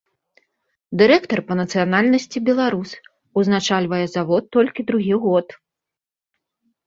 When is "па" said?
1.49-1.53